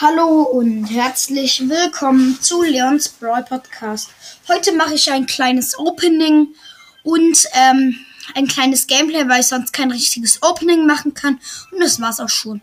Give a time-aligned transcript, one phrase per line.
[0.00, 4.10] Hallo und herzlich willkommen zu Leons Brawl Podcast.
[4.48, 6.48] Heute mache ich ein kleines Opening
[7.04, 8.00] und ähm,
[8.34, 11.38] ein kleines Gameplay, weil ich sonst kein richtiges Opening machen kann.
[11.70, 12.60] Und das war's auch schon.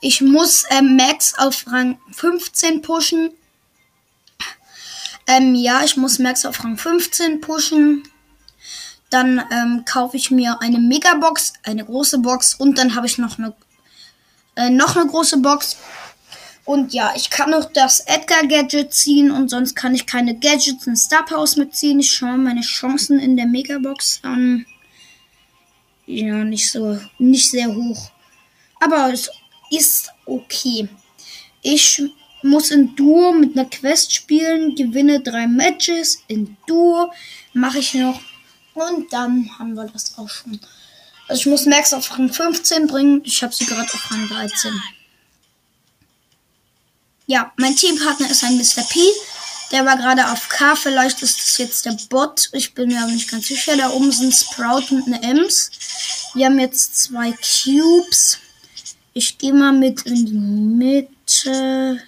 [0.00, 3.30] Ich muss ähm, Max auf Rang 15 pushen.
[5.28, 8.02] Ähm, ja, ich muss Max auf Rang 15 pushen.
[9.08, 13.38] Dann ähm, kaufe ich mir eine Megabox, eine große Box und dann habe ich noch
[13.38, 13.54] eine,
[14.56, 15.76] äh, noch eine große Box
[16.64, 20.96] und ja, ich kann noch das Edgar-Gadget ziehen und sonst kann ich keine Gadgets in
[20.96, 21.98] Star Powers mitziehen.
[21.98, 24.64] Ich schaue meine Chancen in der Megabox an.
[26.06, 28.10] Ja, nicht so, nicht sehr hoch.
[28.80, 29.28] Aber es
[29.70, 30.88] ist okay.
[31.62, 32.02] Ich
[32.42, 36.22] muss in Duo mit einer Quest spielen, gewinne drei Matches.
[36.28, 37.12] In Duo
[37.54, 38.20] mache ich noch.
[38.74, 40.60] Und dann haben wir das auch schon.
[41.28, 43.20] Also ich muss Max auf Rang 15 bringen.
[43.24, 44.72] Ich habe sie gerade auf Rang 13.
[47.26, 48.82] Ja, mein Teampartner ist ein Mr.
[48.82, 49.00] P.
[49.70, 50.76] Der war gerade auf K.
[50.76, 52.50] Vielleicht ist das jetzt der Bot.
[52.52, 53.76] Ich bin mir aber nicht ganz sicher.
[53.76, 55.70] Da oben sind Sprout und eine Ems.
[56.34, 58.38] Wir haben jetzt zwei Cubes.
[59.14, 62.02] Ich gehe mal mit in die Mitte.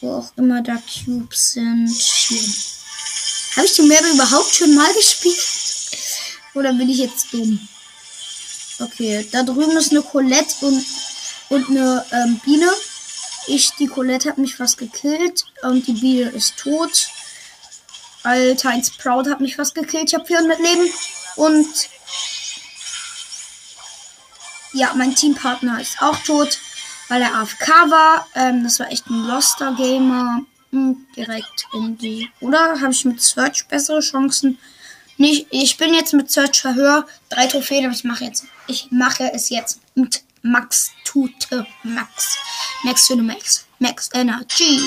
[0.00, 1.88] Wo auch immer da Cubes sind.
[1.88, 2.42] Hier.
[3.56, 5.36] Habe ich die Map überhaupt schon mal gespielt?
[6.54, 7.68] Oder bin ich jetzt dumm?
[8.80, 10.84] Okay, da drüben ist eine Colette und,
[11.50, 12.68] und eine ähm, Biene.
[13.46, 17.08] Ich, die Colette hat mich fast gekillt und die Biene ist tot.
[18.22, 20.08] Alter, ein Sprout hat mich fast gekillt.
[20.08, 20.88] Ich habe 400 Leben
[21.36, 21.66] und
[24.72, 26.58] ja, mein Teampartner ist auch tot,
[27.08, 28.26] weil er AFK war.
[28.34, 30.42] Ähm, das war echt ein Loster Gamer.
[30.70, 32.30] Und direkt in die.
[32.40, 34.58] Oder habe ich mit Search bessere Chancen?
[35.18, 37.06] Nicht, ich bin jetzt mit Search Verhör.
[37.28, 38.46] Drei Trophäen, aber ich mache jetzt.
[38.66, 42.38] Ich mache es jetzt mit Max Tute Max.
[42.84, 43.66] Max für Max.
[43.78, 44.80] Max Energy.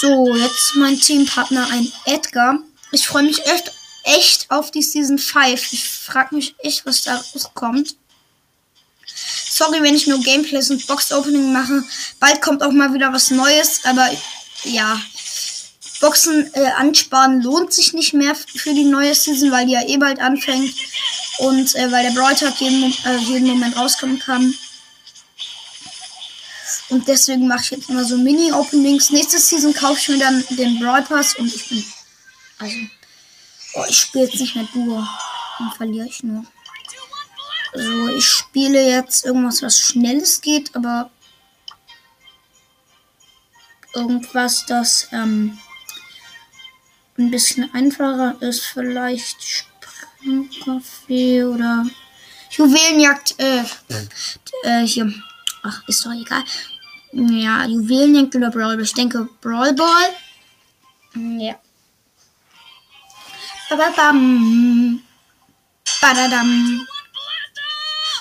[0.00, 2.58] So, jetzt mein Teampartner ein Edgar.
[2.90, 3.70] Ich freue mich echt,
[4.02, 5.72] echt auf die Season 5.
[5.72, 7.94] Ich frage mich echt, was da rauskommt.
[9.06, 11.84] Sorry, wenn ich nur Gameplays und Box Opening mache.
[12.18, 14.10] Bald kommt auch mal wieder was Neues, aber
[14.64, 15.00] ja.
[16.00, 19.96] Boxen äh, ansparen lohnt sich nicht mehr für die neue Season, weil die ja eh
[19.96, 20.74] bald anfängt.
[21.38, 24.54] Und äh, weil der Brawl Tag jeden, äh, jeden Moment rauskommen kann.
[26.94, 29.10] Und deswegen mache ich jetzt immer so Mini-Openings.
[29.10, 31.84] Nächste Season kaufe ich mir dann den Brawl Pass und ich bin.
[32.60, 32.76] Also.
[33.74, 35.04] Oh, ich spiele jetzt nicht mehr Duo.
[35.58, 36.44] Dann verliere ich nur.
[37.74, 41.10] So, ich spiele jetzt irgendwas, was schnelles geht, aber
[43.92, 45.58] irgendwas, das ähm,
[47.18, 48.66] ein bisschen einfacher ist.
[48.66, 51.86] Vielleicht Sprengkaffee oder
[52.50, 53.34] Juwelenjagd.
[53.38, 53.64] Äh,
[54.62, 55.12] äh, hier.
[55.64, 56.44] Ach, ist doch egal.
[57.14, 58.80] Ja, Juwelenjagd oder Brawl.
[58.80, 60.10] Ich denke Brawl Ball.
[61.38, 61.54] Ja.
[63.70, 65.00] Bababam.
[66.00, 66.86] Badadam.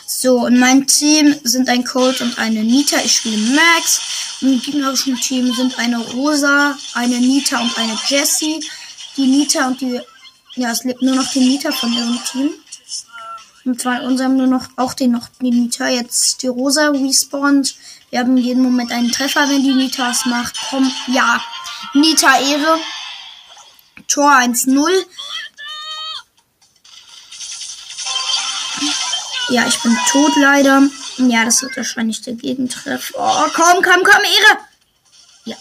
[0.06, 2.98] So, und mein Team sind ein Colt und eine Nita.
[3.04, 4.40] Ich spiele Max.
[4.42, 8.64] Und im gegnerischen Team sind eine Rosa, eine Nita und eine Jessie.
[9.18, 10.00] Die Nita und die.
[10.56, 12.52] Ja, es lebt nur noch die Nita von ihrem Team.
[13.66, 15.88] Und zwar unserem nur noch auch den noch die Nita.
[15.88, 17.76] Jetzt die Rosa respawnt.
[18.10, 20.56] Wir haben jeden Moment einen Treffer, wenn die Nita es macht.
[20.70, 21.42] Komm, ja.
[21.94, 22.80] Nita Ehre.
[24.08, 25.06] Tor 1-0.
[29.50, 30.84] Ja, ich bin tot leider.
[31.18, 33.14] Ja, das wird wahrscheinlich der Gegentreff.
[33.16, 34.60] Oh, komm, komm, komm, Ehre!
[35.46, 35.56] Ja.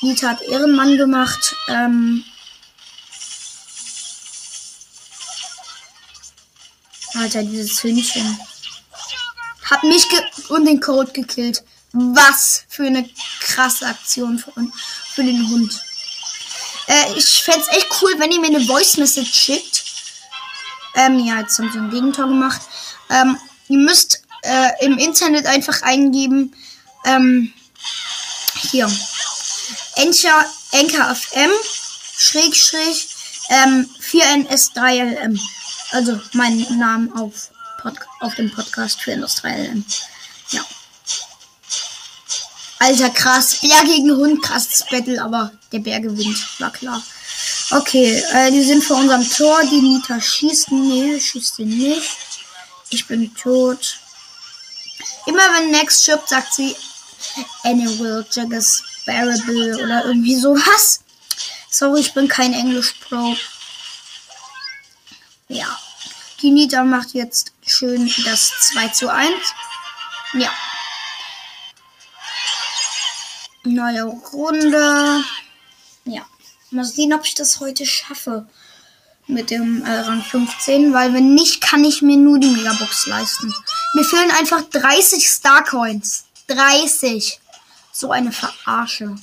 [0.00, 1.54] Nita hat Ehrenmann gemacht.
[1.68, 2.24] Ähm.
[7.22, 8.38] Alter, dieses Hündchen.
[9.70, 10.04] Hat mich
[10.48, 11.62] und den Code gekillt.
[11.92, 13.08] Was für eine
[13.40, 14.52] krasse Aktion für,
[15.14, 15.80] für den Hund.
[16.88, 19.84] Äh, ich fände es echt cool, wenn ihr mir eine Voice Message schickt.
[20.96, 22.60] Ähm, ja, jetzt haben sie ein Gegentor gemacht.
[23.08, 26.54] Ähm, ihr müsst äh, im Internet einfach eingeben,
[27.04, 27.52] ähm,
[28.70, 28.90] hier,
[29.96, 31.50] Encher, Enker FM,
[32.16, 33.08] Schrägstrich,
[33.48, 35.38] ähm, 4NS3LM.
[35.92, 37.50] Also mein Namen auf,
[37.80, 39.84] Pod auf dem Podcast 4NS3LM.
[40.50, 40.62] Ja.
[42.78, 43.60] Alter, krass.
[43.60, 47.02] Bär gegen Hund, krasses Battle, aber der Bär gewinnt, war klar.
[47.70, 49.62] Okay, äh, die sind vor unserem Tor.
[49.70, 50.72] Die Nita schießt.
[50.72, 52.10] Nee, schießt sie nicht.
[52.90, 53.98] Ich bin tot.
[55.26, 56.74] Immer wenn Next stirbt, sagt sie
[57.62, 57.86] Any
[58.30, 61.00] Jaggers Bearable oder irgendwie sowas.
[61.70, 63.36] Sorry, ich bin kein Englisch Pro.
[65.52, 65.78] Ja.
[66.40, 69.30] Die Nita macht jetzt schön das 2 zu 1.
[70.32, 70.50] Ja.
[73.64, 75.22] Neue Runde.
[76.04, 76.22] Ja.
[76.70, 78.48] Mal sehen, ob ich das heute schaffe.
[79.26, 80.94] Mit dem äh, Rang 15.
[80.94, 83.54] Weil wenn nicht, kann ich mir nur die Megabox leisten.
[83.94, 86.24] Mir fehlen einfach 30 Starcoins.
[86.48, 87.40] 30.
[87.92, 89.14] So eine Verarsche.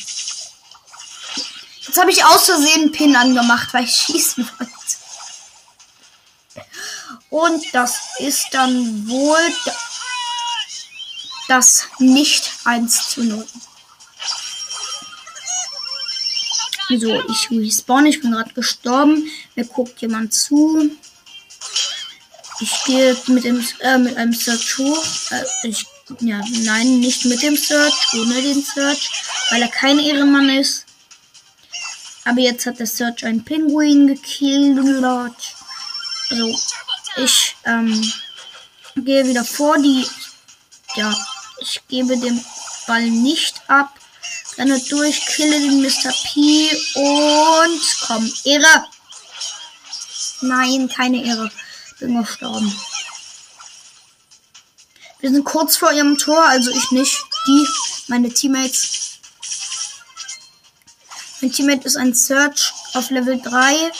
[1.85, 4.78] Jetzt habe ich aus Versehen Pin angemacht, weil ich schießen wollte.
[7.29, 9.37] Und das ist dann wohl
[11.47, 13.45] das nicht 1 zu 0.
[16.97, 19.29] So, ich respawn, ich bin gerade gestorben.
[19.55, 20.89] Mir guckt jemand zu.
[22.61, 25.05] Ich gehe mit dem äh, mit einem Search hoch.
[25.29, 25.85] Äh, ich,
[26.19, 29.09] ja, nein, nicht mit dem Search, ohne den Search,
[29.51, 30.85] weil er kein Ehrenmann ist.
[32.25, 34.79] Aber jetzt hat der Search einen Pinguin gekillt.
[36.31, 36.59] Also,
[37.23, 38.13] ich ähm,
[38.95, 40.07] gehe wieder vor die.
[40.95, 41.13] Ja,
[41.59, 42.43] ich gebe den
[42.87, 43.93] Ball nicht ab.
[44.57, 46.11] Renne durch, kille den Mr.
[46.23, 48.85] P und komm, Ehre.
[50.41, 51.51] Nein, keine Ehre.
[51.99, 52.73] Bin gestorben.
[55.19, 57.17] Wir sind kurz vor ihrem Tor, also ich nicht.
[57.47, 57.67] Die,
[58.07, 59.19] meine Teammates.
[61.41, 63.91] Mein Teammate ist ein Search auf Level 3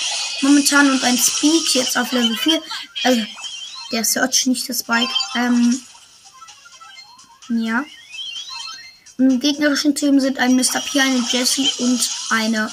[0.42, 2.62] momentan und ein Speak jetzt auf Level 4.
[3.04, 3.26] Also
[3.92, 5.12] der Search, nicht das Spike.
[5.36, 5.82] Ähm,
[7.50, 7.84] ja.
[9.18, 10.80] Und im gegnerischen Team sind ein Mr.
[10.80, 12.72] P, eine Jessie und eine,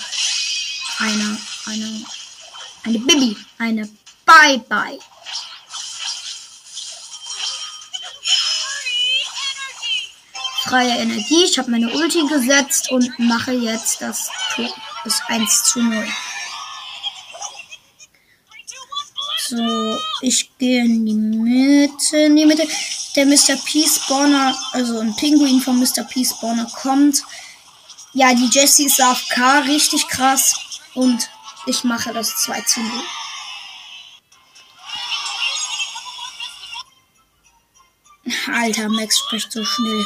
[0.99, 2.05] eine, eine,
[2.85, 3.89] eine Bibi, eine
[4.25, 4.99] Bye Bye.
[10.65, 11.45] Freie Energie.
[11.45, 14.75] Ich habe meine Ulti gesetzt und mache jetzt das Tor.
[15.07, 16.05] Das 1 zu 0.
[19.49, 22.17] So, ich gehe in die Mitte.
[22.17, 22.67] In die Mitte.
[23.15, 23.55] Der Mr.
[23.65, 26.03] P Spawner, also ein Pinguin von Mr.
[26.03, 27.23] P Spawner kommt.
[28.15, 30.57] Ja, die Jessie ist AFK, richtig krass.
[30.95, 31.31] Und
[31.67, 32.91] ich mache das 2 zu 0.
[38.53, 40.05] Alter, Max spricht so schnell.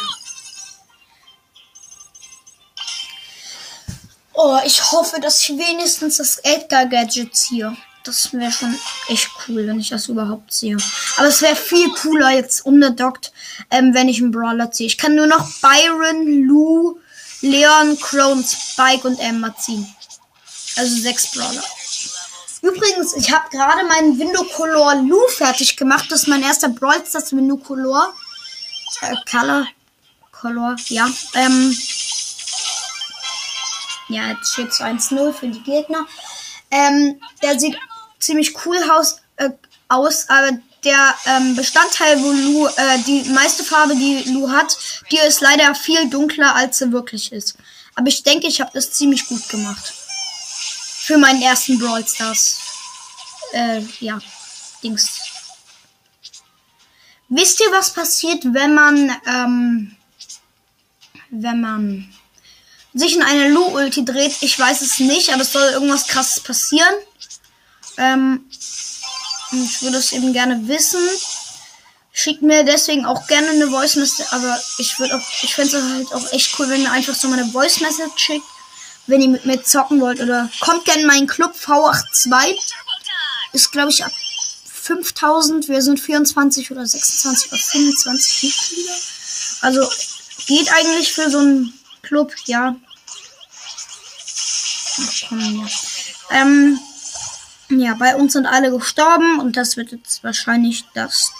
[4.43, 7.77] Oh, ich hoffe, dass ich wenigstens das Edgar-Gadget ziehe.
[8.05, 8.75] Das wäre schon
[9.09, 10.79] echt cool, wenn ich das überhaupt sehe.
[11.19, 13.33] Aber es wäre viel cooler jetzt underdockt,
[13.71, 14.87] ähm, wenn ich einen Brawler ziehe.
[14.87, 16.99] Ich kann nur noch Byron, Lou,
[17.43, 19.87] Leon, Crone, Spike und Emma ziehen.
[20.77, 21.63] Also sechs Brawler.
[22.63, 26.07] Übrigens, ich habe gerade meinen Window Color Lou fertig gemacht.
[26.09, 28.15] Das ist mein erster Brawl das Window Color.
[29.03, 29.67] Äh, Color.
[30.33, 31.11] Color, ja.
[31.35, 31.77] Ähm,
[34.11, 36.07] ja, jetzt steht es 1-0 für die Gegner.
[36.71, 37.77] Ähm, der sieht
[38.19, 39.51] ziemlich cool aus, äh,
[39.89, 44.77] aus aber der ähm, Bestandteil, wo Lu, äh, die meiste Farbe, die Lu hat,
[45.11, 47.57] die ist leider viel dunkler, als sie wirklich ist.
[47.95, 49.93] Aber ich denke, ich habe das ziemlich gut gemacht.
[51.03, 52.61] Für meinen ersten Brawl Stars.
[53.53, 54.19] Äh, ja,
[54.83, 55.21] Dings.
[57.29, 59.97] Wisst ihr, was passiert, wenn man, ähm,
[61.31, 62.15] wenn man
[62.95, 64.37] sich in eine Lu-Ulti dreht.
[64.41, 66.95] Ich weiß es nicht, aber es soll irgendwas krasses passieren.
[67.97, 68.45] Ähm,
[69.53, 71.01] ich würde es eben gerne wissen.
[72.13, 75.85] Schickt mir deswegen auch gerne eine Voice Message, aber ich würde auch, ich fände es
[75.85, 78.47] halt auch echt cool, wenn ihr einfach so meine Voice Message schickt,
[79.07, 82.57] wenn ihr mit mir zocken wollt oder kommt gerne in meinen Club V82.
[83.53, 84.13] Ist glaube ich ab
[84.83, 88.95] 5000, wir sind 24 oder 26 oder 25 Mitglieder.
[89.61, 89.89] Also
[90.47, 91.80] geht eigentlich für so ein
[92.11, 92.75] Club, ja.
[96.33, 96.81] Ähm,
[97.69, 101.31] ja, bei uns sind alle gestorben und das wird jetzt wahrscheinlich das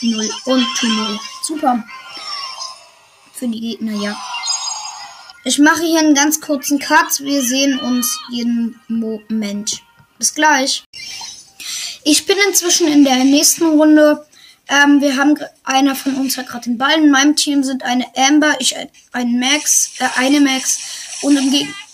[0.00, 1.18] 2-0 und 2-0.
[1.42, 1.82] Super.
[3.34, 4.16] Für die Gegner, ja.
[5.42, 7.18] Ich mache hier einen ganz kurzen Cut.
[7.18, 9.82] Wir sehen uns jeden Moment.
[10.18, 10.84] Bis gleich.
[12.04, 14.24] Ich bin inzwischen in der nächsten Runde.
[14.72, 16.94] Ähm, wir haben einer von uns hat gerade den Ball.
[16.94, 18.74] In meinem Team sind eine Amber, ich
[19.12, 20.78] ein Max, äh, eine Max
[21.20, 21.36] und,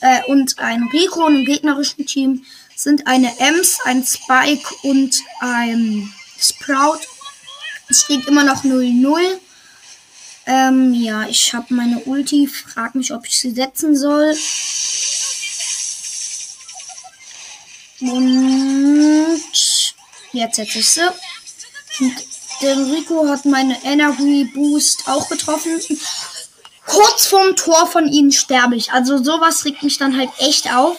[0.00, 1.26] äh, und ein Rico.
[1.26, 2.44] Und im gegnerischen Team
[2.76, 7.00] sind eine Ems, ein Spike und ein Sprout.
[7.88, 9.40] Es steht immer noch 0-0.
[10.46, 12.46] Ähm, ja, ich habe meine Ulti.
[12.46, 14.36] Frag mich, ob ich sie setzen soll.
[18.00, 19.42] Und
[20.32, 21.08] jetzt setze ich sie.
[21.98, 25.80] Und der Rico hat meine Energy Boost auch getroffen.
[26.86, 28.92] Kurz vorm Tor von ihnen sterbe ich.
[28.92, 30.98] Also sowas regt mich dann halt echt auf.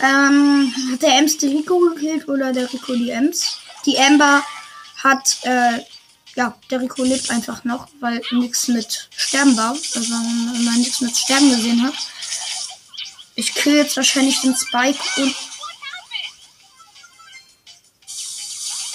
[0.00, 3.58] Ähm, hat der Ems den Rico gekillt oder der Rico die Ems?
[3.86, 4.44] Die Amber
[5.02, 5.80] hat äh,
[6.34, 9.72] ja, der Rico lebt einfach noch, weil nichts mit Sterben war.
[9.72, 11.94] Also man nichts mit Sterben gesehen hat.
[13.34, 15.34] Ich kill jetzt wahrscheinlich den Spike und.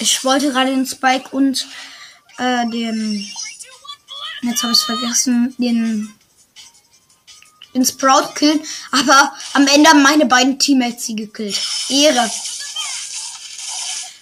[0.00, 1.66] Ich wollte gerade den Spike und
[2.38, 3.28] äh, den.
[4.42, 6.14] Jetzt habe ich es vergessen, den.
[7.74, 11.60] Den Sprout killen, aber am Ende haben meine beiden Teammates sie gekillt.
[11.90, 12.30] Ehre.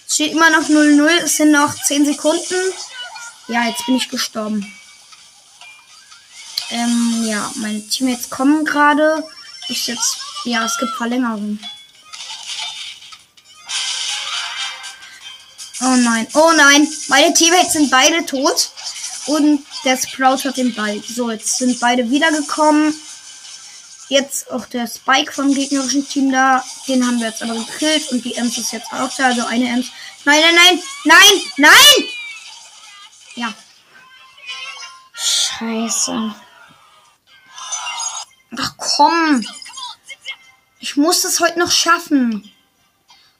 [0.05, 2.55] Es steht immer noch 0-0, es sind noch 10 Sekunden.
[3.47, 4.69] Ja, jetzt bin ich gestorben.
[6.69, 9.23] Ähm, ja, meine Teammates kommen gerade.
[9.69, 10.17] Ich jetzt.
[10.43, 11.59] Ja, es gibt Verlängerung.
[15.81, 16.87] Oh nein, oh nein.
[17.07, 18.71] Meine Teammates sind beide tot.
[19.27, 21.01] Und der Sprout hat den Ball.
[21.03, 22.93] So, jetzt sind beide wiedergekommen.
[24.09, 26.63] Jetzt auch der Spike vom gegnerischen Team da.
[26.87, 28.09] Den haben wir jetzt aber gekillt.
[28.11, 29.25] Und die Ems ist jetzt auch da.
[29.25, 29.87] Also eine Ems.
[30.23, 32.09] Nein, nein, nein, nein, nein!
[33.35, 33.53] Ja.
[35.13, 36.33] Scheiße.
[38.57, 39.45] Ach komm.
[40.79, 42.51] Ich muss das heute noch schaffen.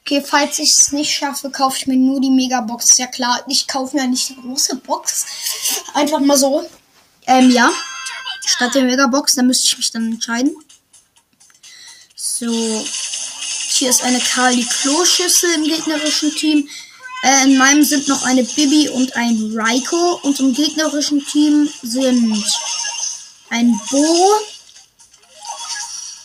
[0.07, 2.97] Okay, falls ich es nicht schaffe, kaufe ich mir nur die Megabox.
[2.97, 5.25] Ja klar, ich kaufe mir nicht die große Box.
[5.93, 6.65] Einfach mal so.
[7.25, 7.69] Ähm, ja.
[8.45, 10.55] Statt der Megabox, da müsste ich mich dann entscheiden.
[12.15, 12.85] So.
[13.71, 16.69] Hier ist eine Kali Klo-Schüssel im gegnerischen Team.
[17.23, 20.21] Äh, in meinem sind noch eine Bibi und ein Raiko.
[20.23, 22.45] Und im gegnerischen Team sind
[23.49, 24.35] ein Bo,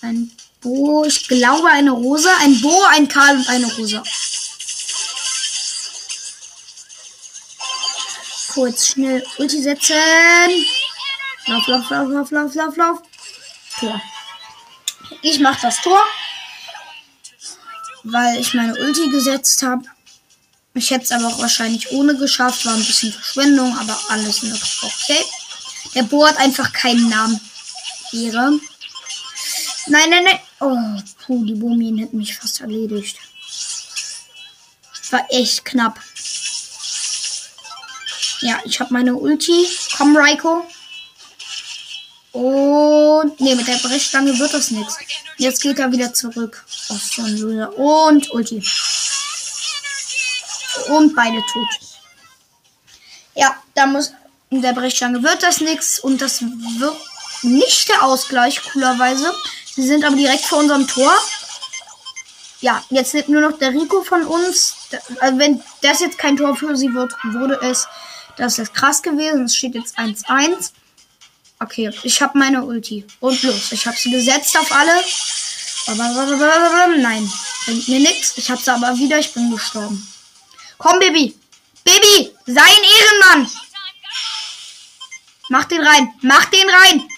[0.03, 0.31] ein
[0.63, 4.03] Bo, ich glaube eine Rosa, ein Bo, ein Karl und eine Rosa.
[8.55, 9.97] Kurz schnell Ulti setzen.
[11.47, 13.03] Lauf, lauf, lauf, lauf, lauf, lauf, lauf.
[13.81, 14.01] Tor.
[15.23, 16.03] Ich mach das Tor.
[18.05, 19.85] Weil ich meine Ulti gesetzt habe.
[20.75, 22.65] Ich hätte es aber auch wahrscheinlich ohne geschafft.
[22.67, 25.25] War ein bisschen Verschwendung, aber alles noch okay.
[25.95, 27.41] Der Bo hat einfach keinen Namen.
[28.13, 28.61] Ehre.
[29.87, 30.39] Nein, nein, nein.
[30.61, 33.17] Oh, puh, die Boomien hätten mich fast erledigt.
[35.11, 36.01] War echt knapp.
[38.41, 39.67] Ja, ich habe meine Ulti.
[39.97, 40.67] Komm, Raiko.
[42.33, 44.99] Und nee, mit der Brechstange wird das nichts.
[45.37, 46.65] Jetzt geht er wieder zurück.
[46.89, 46.95] Oh.
[47.77, 48.65] Und Ulti.
[50.89, 51.69] Und beide tot.
[53.35, 54.13] Ja, da muss
[54.51, 56.97] mit der Brechstange wird das nichts und das wird
[57.43, 59.35] nicht der Ausgleich, coolerweise.
[59.75, 61.13] Sie sind aber direkt vor unserem Tor.
[62.61, 64.75] Ja, jetzt lebt nur noch der Rico von uns.
[65.21, 67.89] Also wenn das jetzt kein Tor für sie wird, wurde es.
[68.37, 69.45] Das ist krass gewesen.
[69.47, 70.71] Es steht jetzt 1-1.
[71.59, 73.05] Okay, ich habe meine Ulti.
[73.21, 73.73] Und los.
[73.73, 74.93] Ich habe sie gesetzt auf alle.
[76.99, 77.33] Nein,
[77.65, 78.37] bringt mir nichts.
[78.37, 79.19] Ich habe sie aber wieder.
[79.19, 80.07] Ich bin gestorben.
[80.79, 81.37] Komm, Baby.
[81.85, 83.51] Baby, sei ein Ehrenmann.
[85.49, 86.15] Mach den rein.
[86.23, 87.09] Mach den rein.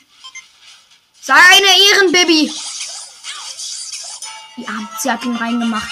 [1.24, 2.52] Sei eine Ehrenbaby.
[4.58, 5.90] Ja, sie hat ihn reingemacht.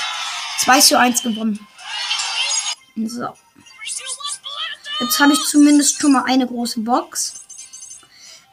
[0.60, 1.66] 2 zu 1 gewonnen.
[2.96, 3.28] So.
[5.00, 7.32] Jetzt habe ich zumindest schon mal eine große Box.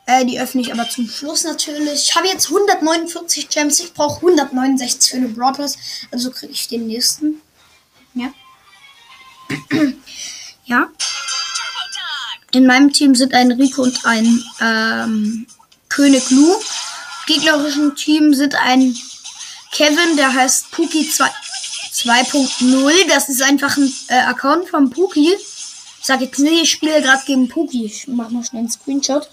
[0.05, 2.05] Äh, die öffne ich aber zum Schluss natürlich.
[2.05, 3.81] Ich habe jetzt 149 Gems.
[3.81, 5.77] Ich brauche 169 für eine Broadcast.
[6.11, 7.41] Also kriege ich den nächsten.
[8.13, 8.31] Ja.
[10.63, 10.87] ja.
[12.53, 15.45] In meinem Team sind ein Rico und ein ähm,
[15.99, 16.55] König Lu.
[17.27, 18.97] Gegnerischen Team sind ein
[19.73, 23.07] Kevin, der heißt Puki 2.0.
[23.09, 25.35] Das ist einfach ein äh, Account von Puki.
[25.35, 27.83] Ich sage jetzt nicht, ich spiele gerade gegen Puki.
[27.83, 29.29] Ich mache mal schnell einen Screenshot.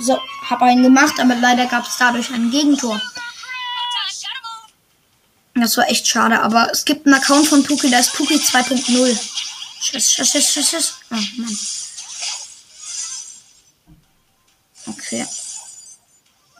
[0.00, 0.18] So,
[0.50, 3.00] habe einen gemacht, aber leider gab es dadurch ein Gegentor.
[5.54, 9.16] Das war echt schade, aber es gibt einen Account von Puki, der ist Puki 2.0.
[9.80, 10.94] Schiss, schiss, schiss, schiss, schiss.
[11.12, 11.56] Oh Mann.
[14.86, 15.26] Okay.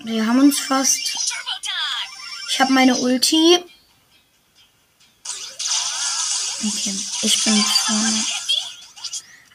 [0.05, 0.99] Wir haben uns fast.
[2.51, 3.59] Ich habe meine Ulti.
[6.65, 8.25] Okay, ich bin vorne.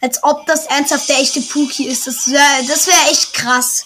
[0.01, 2.07] Als ob das ernsthaft der echte Puki ist.
[2.07, 3.85] Das wäre das wär echt krass.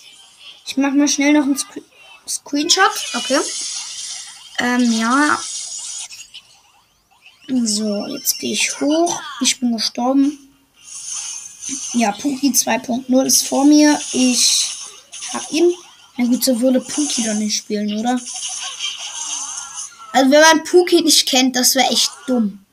[0.66, 1.82] Ich mache mal schnell noch einen Sc
[2.28, 2.92] Screenshot.
[3.14, 3.40] Okay.
[4.60, 5.40] Ähm, ja.
[7.48, 9.22] So, jetzt gehe ich hoch.
[9.42, 10.38] Ich bin gestorben.
[11.94, 14.00] Ja, Puki 2.0 ist vor mir.
[14.14, 14.71] Ich
[15.34, 15.74] hab ihn.
[16.18, 18.20] Na gut, so würde Puki doch nicht spielen, oder?
[20.14, 22.66] Also wenn man Puki nicht kennt, das wäre echt dumm.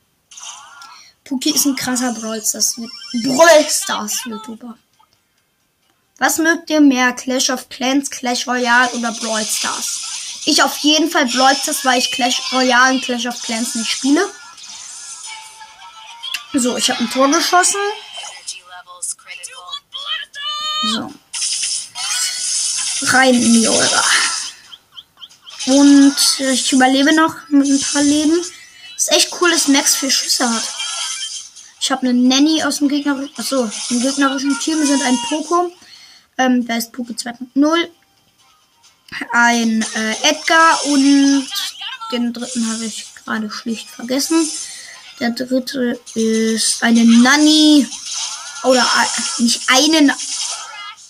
[1.24, 2.76] Puki ist ein krasser Brawl Stars,
[3.22, 4.76] Brawl Stars YouTuber.
[6.18, 7.12] Was mögt ihr mehr?
[7.12, 10.00] Clash of Clans, Clash Royale oder Brawl Stars?
[10.46, 13.90] Ich auf jeden Fall Brawl Stars, weil ich Clash Royale und Clash of Clans nicht
[13.90, 14.28] spiele.
[16.54, 17.80] So, ich habe ein Tor geschossen.
[20.84, 21.12] So.
[23.12, 24.04] Rein Eure.
[25.66, 28.38] Und ich überlebe noch mit ein paar Leben.
[28.96, 30.62] Ist echt cool, dass Max vier Schüsse hat.
[31.80, 33.34] Ich habe eine Nanny aus dem gegnerischen.
[33.36, 35.72] Achso, im gegnerischen Team sind ein Poco.
[36.36, 37.88] Ähm, da ist Poco 2.0.
[39.32, 41.46] Ein äh, Edgar und
[42.12, 44.48] den dritten habe ich gerade schlicht vergessen.
[45.20, 47.86] Der dritte ist eine Nanny.
[48.64, 50.12] Oder äh, nicht einen.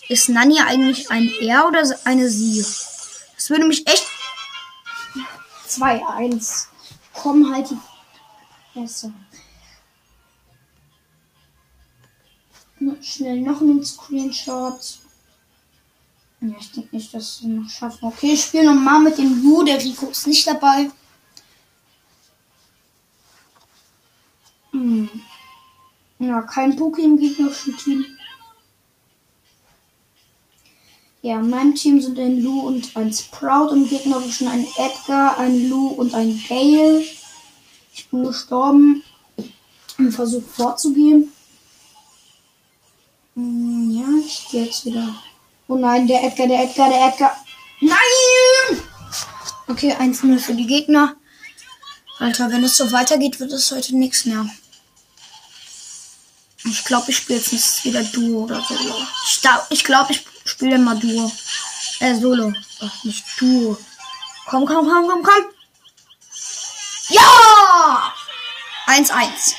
[0.08, 2.64] Ist Nanny eigentlich ein Er oder eine Sie?
[3.34, 4.06] Das würde mich echt.
[5.68, 6.66] 2-1.
[7.12, 7.78] Komm halt die.
[8.74, 9.12] Besser.
[13.02, 14.98] Schnell noch einen Screenshot.
[16.40, 18.06] Ja, ich denke nicht, dass wir noch schaffen.
[18.06, 19.64] Okay, ich spiele nochmal mit dem Lu.
[19.64, 20.90] Der Rico ist nicht dabei.
[24.70, 25.08] Hm.
[26.20, 28.17] Ja, kein Poké im gegnerischen Team.
[31.20, 35.68] Ja, in meinem Team sind ein Lu und ein Sprout, im gegnerischen ein Edgar, ein
[35.68, 37.02] Lu und ein Gale.
[37.92, 39.02] Ich bin gestorben
[39.98, 41.32] im Versuch vorzugehen.
[43.34, 45.14] Hm, ja, ich gehe jetzt wieder.
[45.66, 47.36] Oh nein, der Edgar, der Edgar, der Edgar.
[47.80, 48.80] Nein!
[49.66, 51.16] Okay, 1-0 für die Gegner.
[52.20, 54.48] Alter, wenn es so weitergeht, wird es heute nichts mehr.
[56.64, 58.94] Ich glaube, ich spiele jetzt wieder Duo oder Solo.
[59.26, 61.30] Ich, ich glaube, ich spiele immer Duo.
[62.00, 62.52] Äh, Solo.
[62.80, 63.76] Ach, nicht Duo.
[64.46, 65.44] Komm, komm, komm, komm, komm.
[67.08, 68.14] Ja!
[68.86, 69.54] 1-1.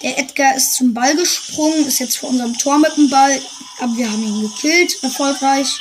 [0.00, 3.42] Der Edgar ist zum Ball gesprungen, ist jetzt vor unserem Tor mit dem Ball,
[3.80, 5.80] aber wir haben ihn gekillt, erfolgreich.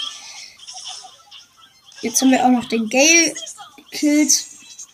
[2.02, 3.36] Jetzt haben wir auch noch den Gale
[3.76, 4.32] gekillt.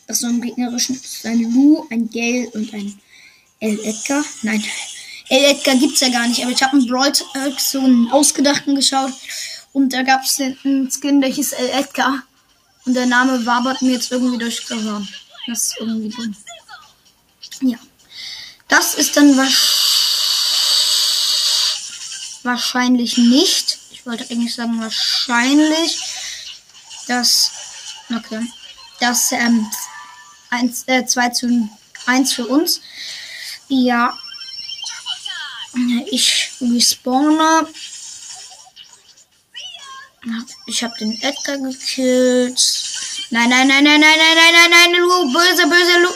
[0.07, 0.99] Das ist so ein gegnerischen.
[1.23, 2.99] Ein Lu, ein Gale und ein
[3.63, 4.25] El Edgar.
[4.41, 4.61] Nein,
[5.29, 7.13] El Edgar gibt es ja gar nicht, aber ich habe einen Brawl
[7.57, 9.13] so einen ausgedachten geschaut.
[9.71, 12.23] Und da gab es einen Skin, der hieß El Edgar.
[12.85, 15.07] Und der Name wabert mir jetzt irgendwie durchs Gehirn.
[15.47, 16.35] Das ist irgendwie dumm.
[17.61, 17.77] Ja.
[18.67, 19.37] Das ist dann
[22.43, 23.77] wahrscheinlich nicht.
[23.91, 26.01] Ich wollte eigentlich sagen wahrscheinlich,
[27.07, 27.51] dass
[28.13, 28.41] okay,
[28.99, 29.71] dass ähm,
[30.49, 31.69] 1, äh, 2 zu
[32.05, 32.81] 1 für uns.
[33.73, 34.13] Ja.
[36.11, 37.67] Ich respawne.
[40.67, 42.61] Ich habe den Edgar gekillt.
[43.31, 46.09] Nein, nein, nein, nein, nein, nein, nein, nein, nein, Lu, böse, böse Lu.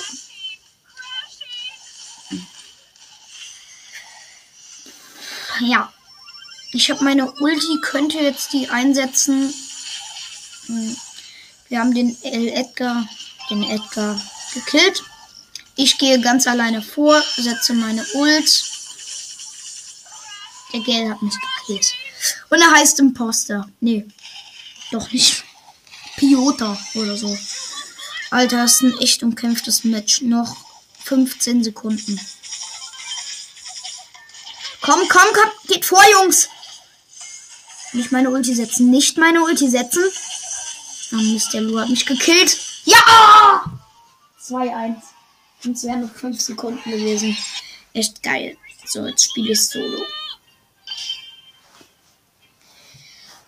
[5.61, 5.91] Ja.
[6.73, 9.51] Ich habe meine Ulti, könnte jetzt die einsetzen.
[10.67, 10.95] Hm.
[11.69, 13.07] Wir haben den El Edgar,
[13.49, 14.21] den Edgar
[14.53, 15.03] gekillt.
[15.77, 18.63] Ich gehe ganz alleine vor, setze meine Ult.
[20.73, 21.93] Der Gel hat mich gekillt.
[22.49, 23.69] Und er heißt Imposter.
[23.79, 24.07] Nee,
[24.91, 25.43] doch nicht.
[26.17, 27.37] Piota oder so.
[28.31, 30.21] Alter, das ist ein echt umkämpftes Match.
[30.21, 30.57] Noch
[31.03, 32.19] 15 Sekunden.
[34.81, 35.51] Komm, komm, komm.
[35.67, 36.49] Geht vor, Jungs.
[37.93, 38.89] Nicht meine Ulti setzen.
[38.89, 40.03] Nicht meine Ulti setzen.
[41.13, 42.57] Oh Mist, der Lu hat mich gekillt.
[42.85, 43.63] Ja!
[44.43, 44.95] 2-1.
[45.63, 47.37] Und es wären noch 5 Sekunden gewesen.
[47.93, 48.57] Echt geil.
[48.85, 50.05] So, jetzt spiele ich Solo.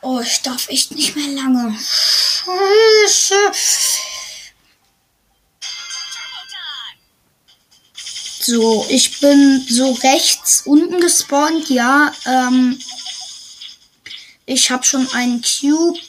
[0.02, 1.78] Oh, ich darf echt nicht mehr lange.
[1.78, 3.36] Scheiße.
[8.42, 12.12] So, ich bin so rechts unten gespawnt, ja.
[12.26, 12.80] Ähm,
[14.46, 16.00] ich habe schon einen Cube.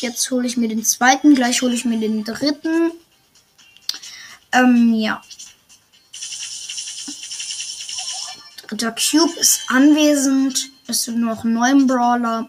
[0.00, 2.90] Jetzt hole ich mir den zweiten, gleich hole ich mir den dritten.
[4.52, 5.22] Ähm, ja.
[8.80, 10.70] Der Cube ist anwesend.
[10.86, 12.48] Es sind noch neun Brawler.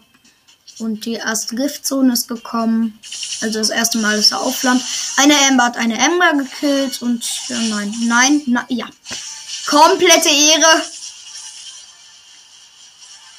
[0.78, 2.98] Und die erste Giftzone ist gekommen.
[3.40, 4.82] Also das erste Mal ist er auf Land.
[5.16, 7.00] Eine Amber hat eine Amber gekillt.
[7.00, 8.86] Und ja, nein, nein, na, ja.
[9.66, 10.82] Komplette Ehre.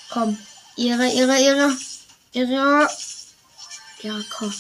[0.10, 0.38] Komm.
[0.78, 1.78] Ehre, Ehre, Ehre.
[2.34, 2.90] Ehre.
[4.02, 4.54] Ja, komm.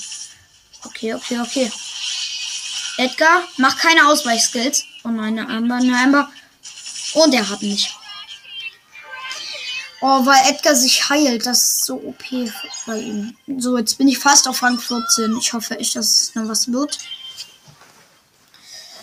[0.84, 1.72] Okay, okay, okay.
[2.98, 4.84] Edgar, mach keine Ausweichskills.
[5.04, 6.32] Oh nein, eine Amber, eine Amber.
[7.13, 7.96] Und er hat mich.
[10.00, 11.46] Oh, weil Edgar sich heilt.
[11.46, 12.24] Das ist so OP
[12.86, 13.36] bei ihm.
[13.58, 15.36] So, jetzt bin ich fast auf Rang 14.
[15.38, 17.00] Ich hoffe echt, dass es noch was wird.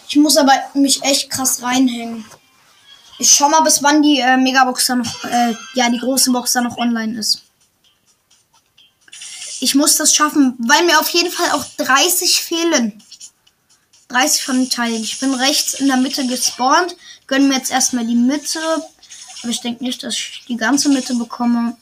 [0.08, 2.24] Ich muss aber mich echt krass reinhängen.
[3.18, 6.52] Ich schau mal, bis wann die äh, Megabox da noch, äh, ja, die große Box
[6.52, 7.42] da noch online ist.
[9.60, 13.02] Ich muss das schaffen, weil mir auf jeden Fall auch 30 fehlen.
[14.08, 15.02] 30 von den Teilen.
[15.02, 16.96] Ich bin rechts in der Mitte gespawnt.
[17.26, 18.60] Gönnen mir jetzt erstmal die Mitte.
[19.44, 21.76] Aber ich denke nicht, dass ich die ganze Mitte bekomme.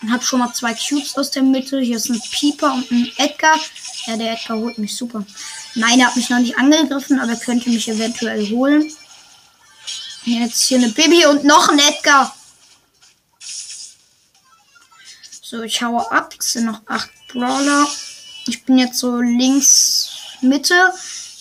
[0.00, 1.78] Und habe schon mal zwei Cubes aus der Mitte.
[1.78, 3.54] Hier ist ein Pieper und ein Edgar.
[4.06, 5.22] Ja, der Edgar holt mich super.
[5.74, 8.90] Nein, er hat mich noch nicht angegriffen, aber er könnte mich eventuell holen.
[10.24, 12.34] Jetzt hier eine Bibi und noch ein Edgar.
[15.42, 16.34] So, ich haue ab.
[16.38, 17.86] Es sind noch acht Brawler.
[18.46, 20.08] Ich bin jetzt so links
[20.40, 20.94] Mitte.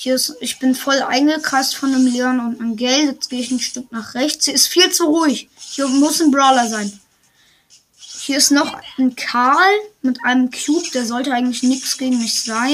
[0.04, 3.12] Hier ist, ich bin voll eingekreist von einem Leon und einem Geld.
[3.12, 4.46] Jetzt gehe ich ein Stück nach rechts.
[4.46, 5.48] Hier ist viel zu ruhig.
[5.60, 7.00] Hier muss ein Brawler sein.
[8.00, 10.90] Hier ist noch ein Karl mit einem Cube.
[10.96, 12.74] Der sollte eigentlich nichts gegen mich sein.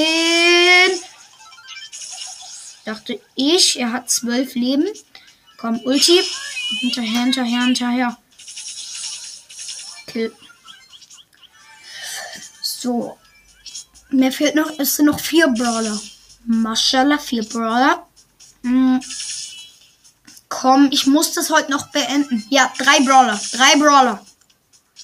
[2.86, 3.78] Dachte ich.
[3.78, 4.88] Er hat zwölf Leben.
[5.58, 6.22] Komm, Ulti.
[6.80, 8.18] Hinterher, hinterher, hinterher.
[10.06, 10.34] Kill.
[12.62, 13.18] So.
[14.12, 16.00] Mir fehlt noch, es sind noch vier Brawler.
[16.48, 18.08] Maschallah, vier Brawler.
[18.64, 19.02] Hm.
[20.48, 22.46] Komm, ich muss das heute noch beenden.
[22.50, 23.40] Ja, drei Brawler.
[23.52, 24.26] Drei Brawler.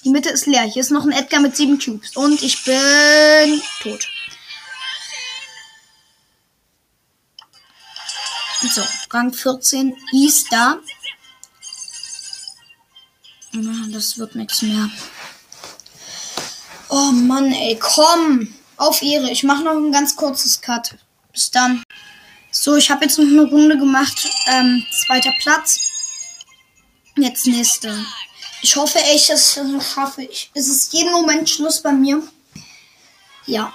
[0.04, 0.62] Die Mitte ist leer.
[0.62, 2.16] Hier ist noch ein Edgar mit sieben Cubes.
[2.16, 4.08] Und ich bin tot.
[8.74, 10.78] So, Rang 14 ist da.
[13.90, 14.90] Das wird nichts mehr.
[16.88, 18.54] Oh Mann, ey, komm.
[18.76, 19.30] Auf Ehre.
[19.30, 20.96] Ich mache noch ein ganz kurzes Cut.
[21.34, 21.82] Bis dann.
[22.52, 24.26] So, ich habe jetzt noch eine Runde gemacht.
[24.46, 25.80] Ähm, zweiter Platz.
[27.16, 27.94] Jetzt nächste.
[28.62, 30.22] Ich hoffe echt, dass ich das schaffe.
[30.22, 32.22] Ich, es ist jeden Moment Schluss bei mir.
[33.46, 33.72] Ja.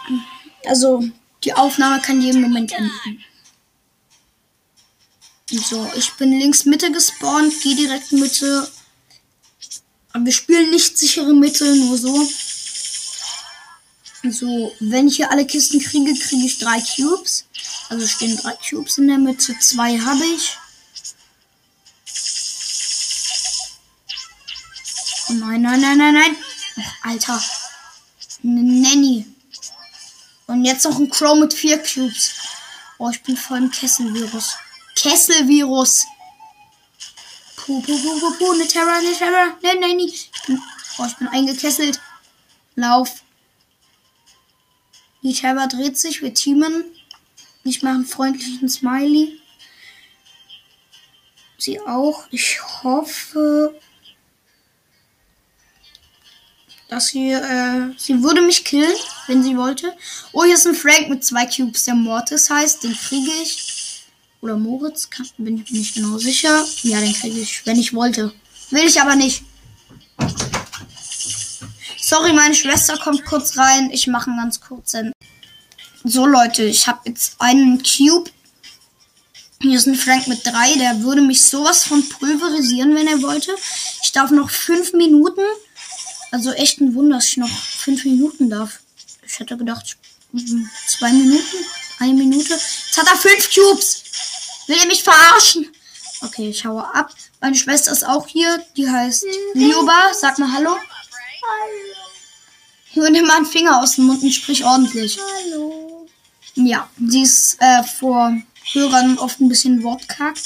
[0.66, 1.04] Also,
[1.44, 3.24] die Aufnahme kann jeden Moment enden.
[5.52, 8.72] So, ich bin links Mitte gespawnt, gehe direkt Mitte.
[10.14, 12.28] Aber wir spielen nicht sichere Mitte, nur so.
[14.24, 17.46] So, wenn ich hier alle Kisten kriege, kriege ich drei Cubes.
[17.88, 20.58] Also stehen drei Cubes in der Mitte, zwei habe ich.
[25.30, 26.36] Oh nein, nein, nein, nein, nein.
[26.78, 27.42] Ach, Alter.
[28.44, 29.26] Eine Nanny.
[30.48, 32.32] Und jetzt noch ein Crow mit vier Cubes.
[32.98, 34.56] Oh, ich bin voll im Kesselvirus.
[34.96, 36.06] Kesselvirus.
[37.56, 38.52] Puh, puh, puh, puh, puh.
[38.52, 39.58] Eine Terra, eine Terra.
[39.62, 40.08] Ne, Nanny.
[40.08, 40.62] Ich bin,
[40.98, 42.02] oh, ich bin eingekesselt.
[42.76, 43.19] Lauf.
[45.22, 46.22] Die Terra dreht sich.
[46.22, 46.86] Wir teamen.
[47.64, 49.40] Ich mache einen freundlichen Smiley.
[51.58, 52.26] Sie auch.
[52.32, 53.78] Ich hoffe,
[56.88, 58.96] dass sie, äh, sie würde mich killen,
[59.28, 59.94] wenn sie wollte.
[60.32, 62.84] Oh, hier ist ein Frank mit zwei Cubes, der Mortis heißt.
[62.84, 64.06] Den kriege ich.
[64.42, 66.66] Oder Moritz, kann, bin ich mir nicht genau sicher.
[66.84, 68.34] Ja, den kriege ich, wenn ich wollte.
[68.72, 69.44] Will ich aber nicht.
[72.10, 73.90] Sorry, meine Schwester kommt kurz rein.
[73.92, 75.14] Ich mache einen ganz kurzen.
[76.04, 78.32] So, Leute, ich habe jetzt einen Cube.
[79.62, 80.74] Hier ist ein Frank mit drei.
[80.76, 83.56] Der würde mich sowas von pulverisieren, wenn er wollte.
[84.04, 85.42] Ich darf noch fünf Minuten
[86.32, 88.80] also echt ein Wunder, dass ich noch fünf Minuten darf.
[89.26, 89.98] Ich hätte gedacht,
[90.88, 91.58] zwei Minuten,
[92.00, 92.54] eine Minute.
[92.54, 94.04] Jetzt hat er fünf Cubes.
[94.68, 95.72] Will er mich verarschen?
[96.22, 97.12] Okay, ich haue ab.
[97.42, 98.64] Meine Schwester ist auch hier.
[98.76, 100.14] Die heißt Lioba.
[100.14, 100.72] Sag mal Hallo.
[100.72, 101.89] Hallo.
[102.96, 105.18] Nur nimm mal einen Finger aus dem Mund und sprich ordentlich.
[105.20, 106.08] Hallo.
[106.56, 108.36] Ja, sie ist äh, vor
[108.74, 110.38] Hörern oft ein bisschen wortkarg.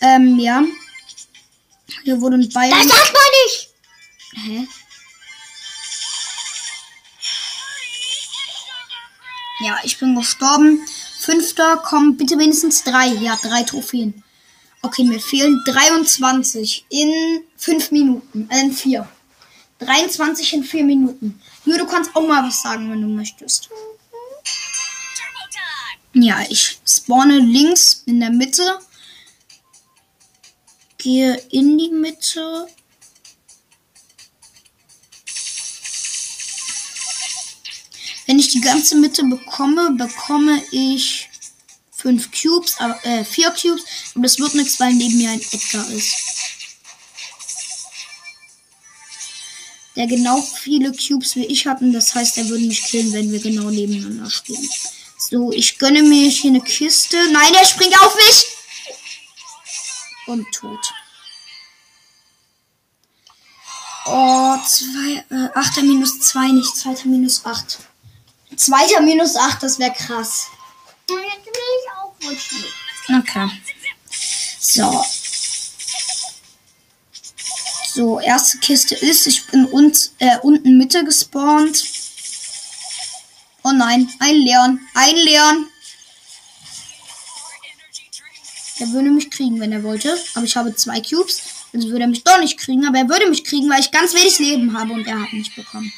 [0.00, 0.62] Ähm, ja.
[2.04, 2.78] Hier wurde ein Bayern.
[2.78, 3.68] Das sagt man nicht!
[4.36, 4.68] Hä?
[9.62, 10.80] Ja, ich bin gestorben.
[11.18, 13.08] Fünfter, komm, bitte wenigstens drei.
[13.08, 14.22] Ja, drei Trophäen.
[14.82, 18.48] Okay, mir fehlen 23 in fünf Minuten.
[18.50, 19.08] Äh, in vier.
[19.80, 21.40] 23 in vier Minuten.
[21.64, 23.68] Jö, du kannst auch mal was sagen, wenn du möchtest.
[26.12, 28.80] Ja, ich spawne links in der Mitte.
[30.98, 32.66] Gehe in die Mitte.
[38.26, 41.28] Wenn ich die ganze Mitte bekomme, bekomme ich
[41.90, 43.84] fünf Cubes, äh, vier Cubes.
[44.14, 46.14] Aber das wird nichts, weil neben mir ein Edgar ist.
[49.96, 51.92] Der genau viele Cubes wie ich hatten.
[51.92, 54.68] Das heißt, er würde mich killen, wenn wir genau nebeneinander stehen.
[55.18, 57.16] So, ich gönne mir hier eine Kiste.
[57.32, 58.44] Nein, er springt auf mich!
[60.26, 60.92] Und tot.
[64.06, 67.78] Oh, zwei, äh, 8 minus 2, nicht 2 minus 8.
[68.56, 70.46] Zweiter minus 8, das wäre krass.
[73.08, 73.50] Okay.
[74.58, 75.04] So.
[77.92, 81.82] So, erste Kiste ist, ich bin uns, äh, unten Mitte gespawnt.
[83.64, 84.80] Oh nein, ein Leon.
[84.94, 85.66] Ein Leon.
[88.78, 90.16] Der würde mich kriegen, wenn er wollte.
[90.34, 91.42] Aber ich habe zwei Cubes.
[91.74, 92.86] Also würde er mich doch nicht kriegen.
[92.86, 95.52] Aber er würde mich kriegen, weil ich ganz wenig Leben habe und er hat mich
[95.54, 95.92] bekommen.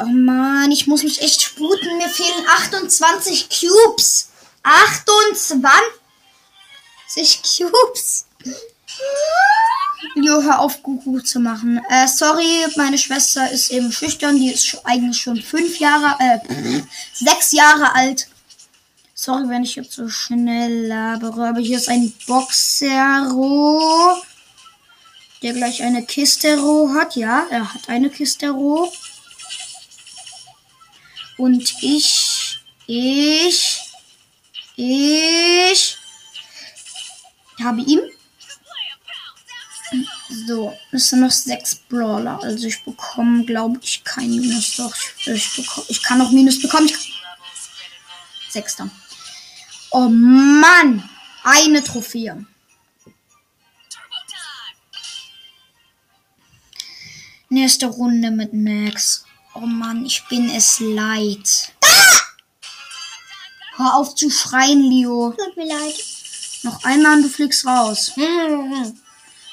[0.00, 1.96] Oh Mann, ich muss mich echt sputen.
[1.96, 4.28] Mir fehlen 28 Cubes.
[4.62, 8.26] 28 Cubes.
[10.14, 11.80] Jo, hör auf, Gugu zu machen.
[11.88, 14.36] Äh, sorry, meine Schwester ist eben schüchtern.
[14.38, 16.38] Die ist sch- eigentlich schon fünf Jahre, äh,
[17.12, 18.28] sechs Jahre alt.
[19.14, 24.22] Sorry, wenn ich jetzt so schnell labere, aber hier ist ein Boxero,
[25.42, 27.16] der gleich eine Kistero hat.
[27.16, 28.92] Ja, er hat eine Kistero.
[31.36, 33.80] Und ich, ich,
[34.76, 35.98] ich
[37.62, 38.00] habe ihm.
[40.28, 42.38] So, es sind noch sechs Brawler.
[42.42, 44.76] Also ich bekomme, glaube ich, kein Minus.
[44.76, 46.86] Doch, ich, ich, bekomme, ich kann noch Minus bekommen.
[46.86, 47.18] Ich,
[48.50, 48.90] Sechster.
[49.90, 51.08] Oh Mann!
[51.44, 52.44] Eine Trophäe.
[57.48, 59.24] Nächste Runde mit Max.
[59.54, 61.72] Oh Mann, ich bin es leid.
[63.76, 65.34] Hör auf zu schreien, Leo.
[65.38, 65.94] Tut mir leid.
[66.64, 68.12] Noch einmal und du fliegst raus.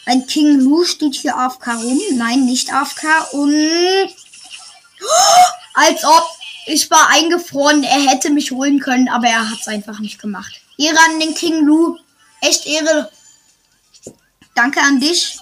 [0.06, 2.00] Ein King Lu steht hier AFK rum.
[2.14, 3.34] Nein, nicht AFK.
[3.34, 4.10] Und.
[5.74, 6.24] Als ob.
[6.68, 7.84] Ich war eingefroren.
[7.84, 10.62] Er hätte mich holen können, aber er hat es einfach nicht gemacht.
[10.78, 11.98] Ehre an den King Lu.
[12.42, 13.12] Echt Ehre.
[14.54, 15.38] Danke an dich.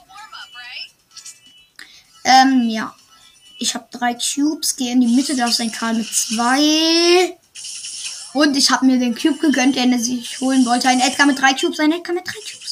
[2.23, 2.93] Ähm, ja.
[3.60, 4.76] Ich habe drei Cubes.
[4.76, 5.36] Gehe in die Mitte.
[5.36, 7.38] Da ist ein Karl mit zwei.
[8.34, 10.89] Und ich habe mir den Cube gegönnt, den er sich holen wollte.
[10.89, 12.62] Ein Edgar mit drei Cubes, ein Edgar mit drei Cubes.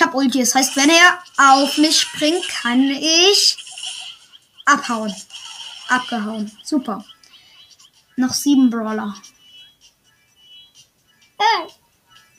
[0.00, 0.38] Ich habe Ulti.
[0.38, 3.54] Das heißt, wenn er auf mich springt, kann ich
[4.64, 5.14] abhauen.
[5.88, 6.50] Abgehauen.
[6.64, 7.04] Super.
[8.16, 9.14] Noch sieben Brawler.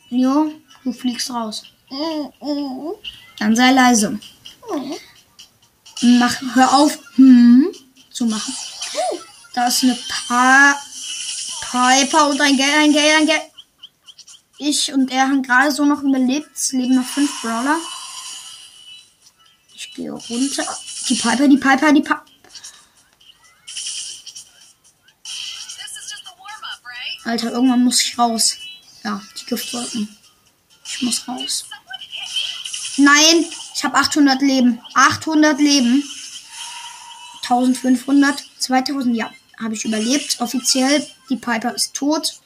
[0.10, 0.52] Jo,
[0.84, 1.63] du fliegst raus.
[3.38, 4.19] Dann sei leise.
[6.02, 7.71] Mach, hör auf, hm,
[8.10, 8.56] zu machen.
[9.54, 10.82] Da ist eine pa
[11.69, 13.51] Piper und ein Geld, ein Geld, ein Geld.
[14.63, 16.47] Ich und er haben gerade so noch überlebt.
[16.54, 17.80] Es leben noch fünf Brawler.
[19.74, 20.78] Ich gehe runter.
[21.10, 22.24] Die Piper, die Piper, die Piper.
[27.24, 28.58] Alter, irgendwann muss ich raus.
[29.04, 30.15] Ja, die Giftwolken.
[30.86, 31.65] Ich muss raus.
[32.97, 34.80] Nein, ich habe 800 Leben.
[34.93, 36.04] 800 Leben.
[37.41, 40.39] 1500, 2000, ja, habe ich überlebt.
[40.39, 42.41] Offiziell, die Piper ist tot.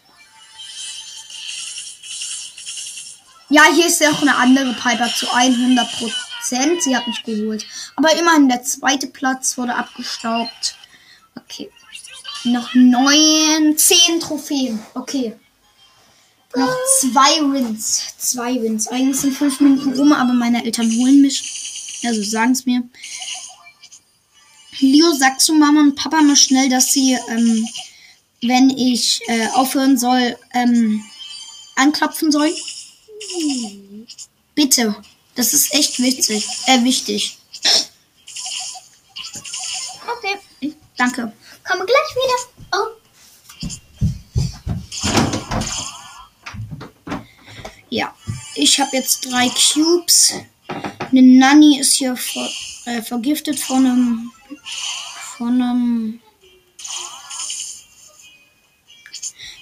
[3.56, 6.84] Ja, hier ist ja auch eine andere Piper zu 100 Prozent.
[6.84, 7.66] Sie hat mich geholt.
[7.96, 10.76] Aber immerhin, der zweite Platz wurde abgestaubt.
[11.38, 11.72] Okay.
[12.44, 14.78] Noch neun, zehn Trophäen.
[14.94, 15.38] Okay.
[16.54, 18.04] Noch zwei Wins.
[18.18, 18.90] Zwei Wins.
[18.90, 22.02] Eigentlich sind fünf Minuten rum, aber meine Eltern holen mich.
[22.06, 22.84] Also sagen es mir.
[24.80, 27.66] Leo, sag zu Mama und Papa mal schnell, dass sie, ähm,
[28.42, 31.02] wenn ich äh, aufhören soll, ähm,
[31.78, 32.54] anklopfen sollen.
[34.54, 34.96] Bitte.
[35.36, 36.48] Das ist echt witzig.
[36.68, 37.38] Äh, wichtig.
[40.18, 40.74] Okay.
[40.98, 41.34] Danke.
[41.68, 42.38] Komme gleich wieder.
[42.74, 42.88] Oh.
[47.90, 48.16] Ja.
[48.56, 50.34] Ich habe jetzt drei Cubes.
[50.68, 52.50] Eine Nanny ist hier ver
[52.86, 54.32] äh, vergiftet von einem.
[55.38, 56.22] Von einem.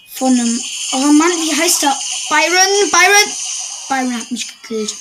[0.07, 0.61] Von einem.
[0.93, 1.97] Oh Mann, wie heißt er?
[2.29, 3.42] Byron, Byron.
[3.87, 4.93] Byron hat mich gekillt.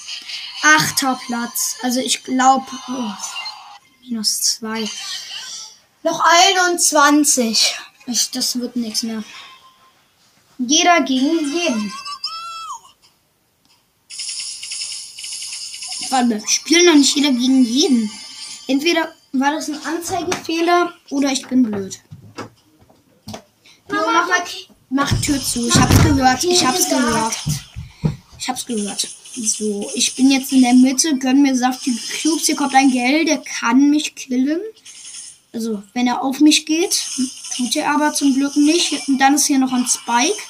[0.62, 1.76] Achter Platz.
[1.82, 2.66] Also ich glaube.
[2.88, 3.12] Oh,
[4.02, 4.88] minus zwei.
[6.02, 7.74] Noch 21.
[8.06, 9.22] Ich, das wird nichts mehr.
[10.58, 11.92] Jeder gegen jeden.
[16.10, 18.10] Warte, spielen noch nicht jeder gegen jeden.
[18.66, 22.00] Entweder war das ein Anzeigefehler oder ich bin blöd.
[23.90, 24.44] Jo, mach, mal,
[24.90, 25.66] mach Tür zu.
[25.68, 26.44] Ich hab's gehört.
[26.44, 27.34] Ich hab's gehört.
[28.42, 29.06] Ich hab's gehört.
[29.36, 31.16] So, ich bin jetzt in der Mitte.
[31.16, 32.46] Gönn mir saftige Cubes.
[32.46, 33.28] Hier kommt ein Geld.
[33.28, 34.60] Der kann mich killen.
[35.52, 37.00] Also, wenn er auf mich geht.
[37.56, 39.06] Tut er aber zum Glück nicht.
[39.06, 40.42] Und dann ist hier noch ein Spike.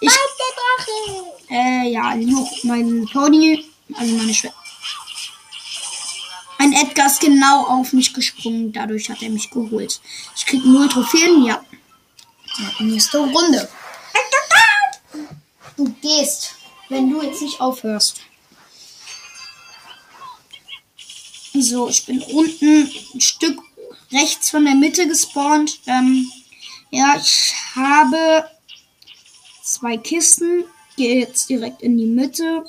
[0.00, 1.24] Ich, der Drache.
[1.50, 2.14] äh, ja,
[2.62, 4.56] mein Pony, also meine Schwester.
[6.58, 10.00] Ein Edgar ist genau auf mich gesprungen, dadurch hat er mich geholt.
[10.36, 11.62] Ich krieg null Trophäen, ja.
[12.78, 13.68] So, nächste Runde.
[15.76, 16.54] Du gehst,
[16.94, 18.20] wenn du jetzt nicht aufhörst.
[21.52, 23.60] So, ich bin unten ein Stück
[24.12, 25.80] rechts von der Mitte gespawnt.
[25.86, 26.30] Ähm,
[26.90, 28.48] ja, ich habe
[29.62, 30.64] zwei Kisten.
[30.96, 32.64] Gehe jetzt direkt in die Mitte.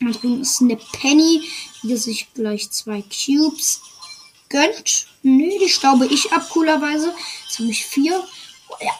[0.00, 1.42] Da drüben ist eine Penny,
[1.82, 3.80] die sich gleich zwei Cubes
[4.48, 5.08] gönnt.
[5.22, 7.12] Nö, die staube ich ab, coolerweise.
[7.44, 8.24] Jetzt habe ich vier.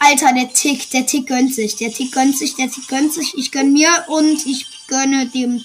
[0.01, 1.77] Alter, der Tick, der Tick gönnt sich.
[1.77, 3.35] Der Tick gönnt sich, der Tick gönnt sich.
[3.37, 5.65] Ich gönn mir und ich gönne dem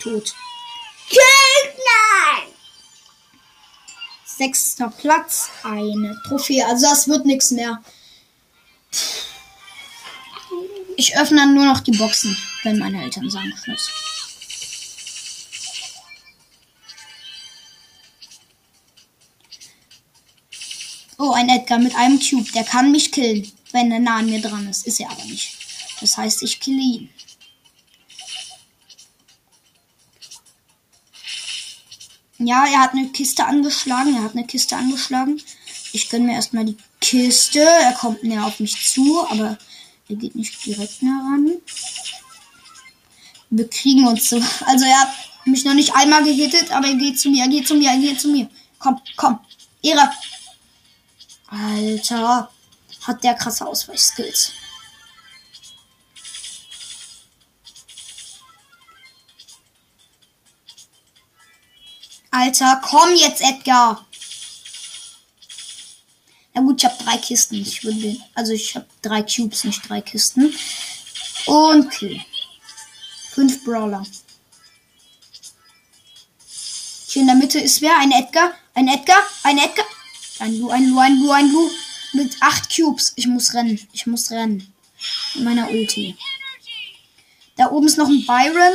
[0.00, 0.34] Tod.
[1.10, 2.52] Nein!
[4.24, 6.66] Sechster Platz, eine Trophäe.
[6.66, 7.82] Also das wird nichts mehr.
[10.96, 13.90] Ich öffne dann nur noch die Boxen, wenn meine Eltern sagen Schluss.
[21.22, 22.50] Oh, ein Edgar mit einem Cube.
[22.52, 24.86] Der kann mich killen, wenn er nah an mir dran ist.
[24.86, 25.54] Ist er aber nicht.
[26.00, 27.10] Das heißt, ich kille ihn.
[32.38, 34.16] Ja, er hat eine Kiste angeschlagen.
[34.16, 35.42] Er hat eine Kiste angeschlagen.
[35.92, 37.60] Ich gönne mir erstmal die Kiste.
[37.60, 39.58] Er kommt näher auf mich zu, aber
[40.08, 41.52] er geht nicht direkt nah ran.
[43.50, 44.42] Wir kriegen uns so.
[44.64, 45.12] Also er hat
[45.44, 47.98] mich noch nicht einmal gehittet, aber er geht zu mir, er geht zu mir, er
[47.98, 48.48] geht zu mir.
[48.78, 49.38] Komm, komm.
[49.82, 50.10] Ehre.
[51.50, 52.50] Alter.
[53.02, 54.52] Hat der krasse Ausweichskills.
[62.30, 64.06] Alter, komm jetzt, Edgar.
[66.54, 67.56] Na gut, ich habe drei Kisten.
[67.56, 70.54] Ich würde also ich habe drei Cubes, nicht drei Kisten.
[71.46, 72.20] Und Kill.
[73.32, 74.04] Fünf Brawler.
[77.08, 77.98] Hier in der Mitte ist wer?
[77.98, 78.52] Ein Edgar?
[78.74, 79.22] Ein Edgar?
[79.42, 79.86] Ein Edgar?
[80.40, 81.70] Ein Lu, ein Lu, ein Lu, ein Lu.
[82.12, 83.12] Mit acht Cubes.
[83.16, 83.78] Ich muss rennen.
[83.92, 84.72] Ich muss rennen.
[85.34, 86.16] Mit meiner Ulti.
[87.56, 88.74] Da oben ist noch ein Byron.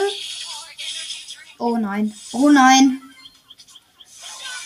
[1.58, 2.14] Oh nein.
[2.32, 3.02] Oh nein.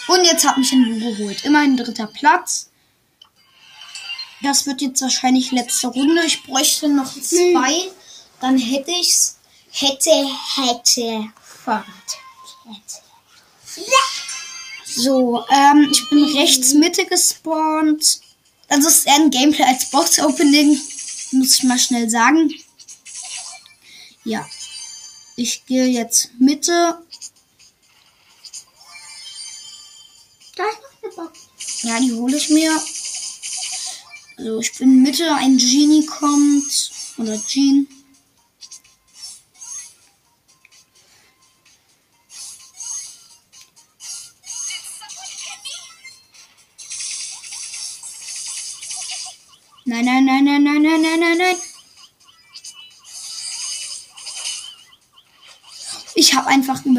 [0.08, 1.46] Und jetzt hat mich ein Lu geholt.
[1.46, 2.70] Immerhin dritter Platz.
[4.42, 6.24] Das wird jetzt wahrscheinlich letzte Runde.
[6.26, 7.92] Ich bräuchte noch zwei.
[8.42, 9.38] Dann hätte ich's.
[9.72, 10.12] Hätte,
[10.56, 11.32] hätte.
[11.42, 11.86] Fahrt.
[12.66, 13.04] Hätte.
[15.02, 18.20] So, ähm, ich bin rechts Mitte gespawnt.
[18.68, 20.78] Also es ist eher ein Gameplay als Box-Opening.
[21.32, 22.54] Muss ich mal schnell sagen.
[24.26, 24.46] Ja.
[25.38, 27.02] Ich gehe jetzt Mitte.
[30.58, 31.40] Da ist noch eine Box.
[31.84, 32.78] Ja, die hole ich mir.
[34.38, 35.34] So, ich bin Mitte.
[35.34, 36.92] Ein Genie kommt.
[37.18, 37.88] Oder Jean.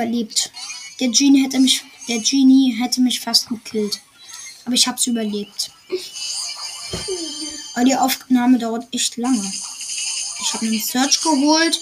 [0.00, 0.50] Überlebt.
[0.98, 4.00] Der Genie hätte mich, der Genie hätte mich fast gekillt.
[4.64, 5.70] Aber ich habe es überlebt.
[7.74, 9.52] Aber die Aufnahme dauert echt lange.
[10.42, 11.80] Ich habe einen Search geholt.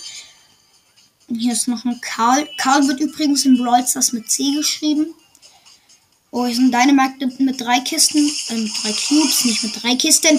[1.28, 2.48] Hier ist noch ein Karl.
[2.58, 5.14] Karl wird übrigens in Brawl Stars mit C geschrieben.
[6.30, 8.18] Oh, hier sind Dynamite mit drei Kisten.
[8.48, 10.36] Äh, mit drei Cubes, nicht mit drei Kisten.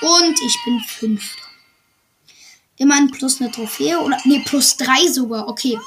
[0.00, 1.42] Und ich bin fünfter.
[2.76, 3.98] Immerhin plus eine Trophäe.
[4.00, 5.48] Oder nee, plus drei sogar.
[5.48, 5.78] Okay.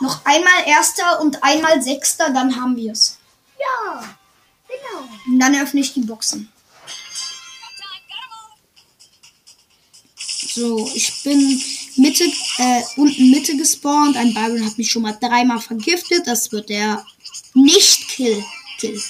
[0.00, 3.18] Noch einmal erster und einmal sechster, dann haben wir es.
[3.58, 4.16] Ja,
[4.68, 5.08] genau.
[5.26, 6.52] Und dann öffne ich die Boxen.
[10.56, 11.62] So, ich bin
[11.96, 12.24] Mitte,
[12.58, 14.16] äh, unten Mitte gespawnt.
[14.16, 16.26] Ein Byron hat mich schon mal dreimal vergiftet.
[16.26, 17.04] Das wird der
[17.52, 18.42] nicht kill.
[18.78, 19.02] kill.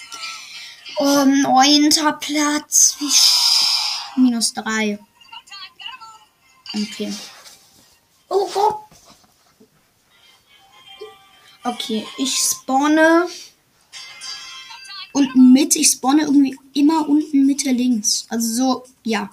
[0.97, 2.97] Und neunter Platz.
[4.17, 4.99] Minus drei.
[6.75, 7.13] Okay.
[8.29, 8.86] Oh, oh.
[11.67, 13.27] Okay, ich spawne
[15.13, 15.75] unten mit.
[15.75, 18.25] Ich spawne irgendwie immer unten Mitte links.
[18.29, 19.29] Also so, ja.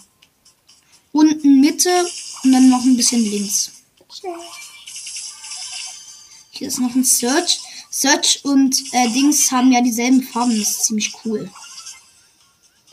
[1.11, 1.91] Unten Mitte
[2.43, 3.71] und dann noch ein bisschen links.
[6.49, 7.59] Hier ist noch ein Search.
[7.91, 10.57] Search und äh, Dings haben ja dieselben Farben.
[10.57, 11.51] Das ist ziemlich cool.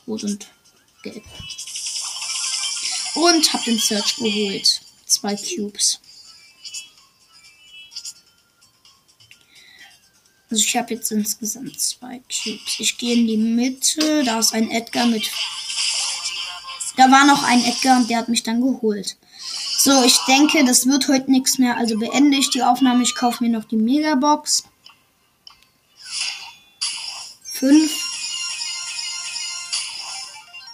[0.07, 0.47] Rot und
[1.03, 1.25] gelb.
[3.15, 4.83] Und hab den Search geholt.
[5.07, 5.99] Zwei Cubes.
[10.51, 12.81] Also ich habe jetzt insgesamt zwei Cubes.
[12.81, 14.25] Ich gehe in die Mitte.
[14.25, 15.31] Da ist ein Edgar mit.
[16.97, 19.17] Da war noch ein Edgar und der hat mich dann geholt.
[19.79, 21.77] So, ich denke, das wird heute nichts mehr.
[21.77, 23.03] Also beende ich die Aufnahme.
[23.05, 24.65] Ich kaufe mir noch die Megabox.
[27.45, 28.00] Fünf.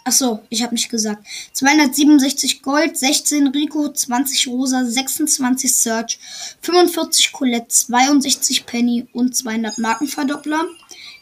[0.07, 1.27] Achso, ich habe nicht gesagt.
[1.55, 6.21] 267 Gold, 16 Rico, 20 Rosa, 26 Search,
[6.63, 10.65] 45 Colette, 62 Penny und 200 Markenverdoppler.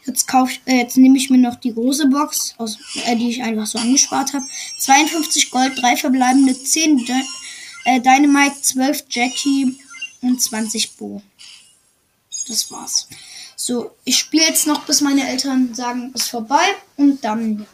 [0.05, 2.77] Jetzt kauf, äh, jetzt nehme ich mir noch die große Box, aus,
[3.07, 4.45] äh, die ich einfach so angespart habe.
[4.77, 7.23] 52 Gold, 3 verbleibende, 10 Dy
[7.85, 9.79] äh, Dynamite, 12 Jackie
[10.21, 11.23] und 20 Bo.
[12.47, 13.07] Das war's.
[13.55, 16.63] So, ich spiele jetzt noch, bis meine Eltern sagen, ist vorbei.
[16.97, 17.65] Und dann.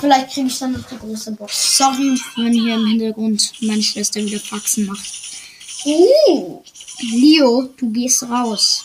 [0.00, 1.76] Vielleicht kriege ich dann noch die große Box.
[1.76, 5.04] Sorry, wenn hier im Hintergrund meine Schwester wieder Faxen macht.
[5.84, 6.62] Uh.
[7.00, 8.84] Leo, du gehst raus.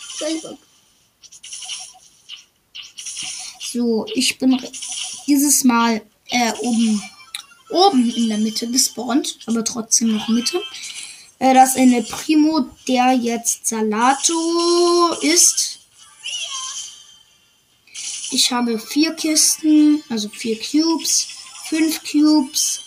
[3.72, 4.60] So, ich bin
[5.26, 7.02] dieses Mal äh, oben,
[7.70, 10.60] oben in der Mitte gespawnt, aber trotzdem noch Mitte.
[11.38, 15.69] Äh, das ist eine Primo, der jetzt Salato ist.
[18.32, 21.28] Ich habe vier Kisten, also vier Cubes,
[21.68, 22.80] fünf Cubes.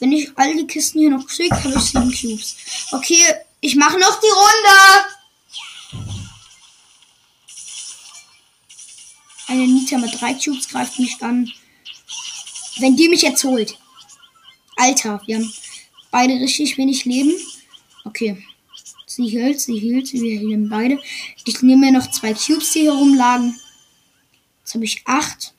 [0.00, 2.56] Wenn ich all die Kisten hier noch kriege, habe ich sieben Cubes.
[2.92, 3.22] Okay,
[3.60, 5.06] ich mache noch die Runde.
[9.48, 11.50] Eine Nita mit drei Cubes greift mich an.
[12.78, 13.78] Wenn die mich jetzt holt.
[14.76, 15.52] Alter, wir haben
[16.10, 17.32] beide richtig wenig Leben.
[18.04, 18.44] Okay.
[19.06, 20.98] Sie hält, sie hielt, wir healen beide.
[21.44, 23.58] Ich nehme mir noch zwei Cubes, die hier rumlagen.
[24.66, 25.54] Jetzt habe ich acht.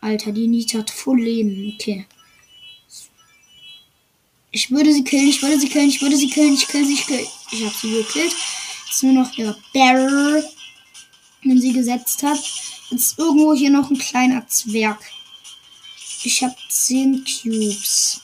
[0.00, 1.74] Alter, die Nita hat voll Leben.
[1.74, 2.06] Okay.
[4.50, 6.94] Ich würde sie killen, ich würde sie killen, ich würde sie killen, ich kill sie,
[6.94, 7.26] ich kill.
[7.50, 8.34] Ich habe sie gekillt.
[8.86, 10.48] Jetzt nur noch der Barrel,
[11.44, 12.38] den sie gesetzt hat.
[12.88, 14.98] Jetzt irgendwo hier noch ein kleiner Zwerg.
[16.24, 18.22] Ich habe 10 Cubes.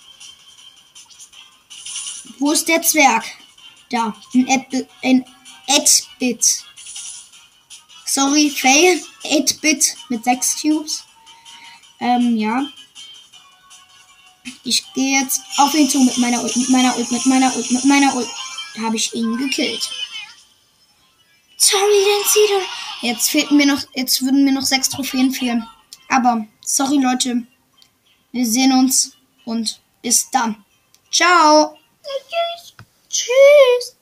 [2.39, 3.25] Wo ist der Zwerg?
[3.91, 5.23] Da, ein Ed ein
[5.67, 6.65] Edbit.
[8.07, 9.01] Sorry, fail.
[9.25, 11.05] 8-Bit mit 6 Cubes.
[12.01, 12.67] Ähm, ja.
[14.63, 17.71] Ich gehe jetzt auf ihn zu mit meiner Ult, mit meiner Ult, mit meiner Ult,
[17.71, 18.29] mit meiner Ult.
[18.81, 19.91] Habe ich ihn gekillt.
[21.57, 22.63] Sorry, den Cedar.
[23.03, 25.67] Jetzt fehlten mir noch, jetzt würden mir noch sechs Trophäen fehlen.
[26.09, 27.43] Aber, sorry Leute.
[28.33, 29.13] Wir sehen uns
[29.45, 30.65] und bis dann.
[31.11, 31.79] Ciao.
[33.09, 33.96] Tschüss.